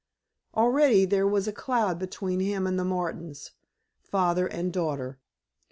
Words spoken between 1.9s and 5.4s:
between him and the Martins, father and daughter.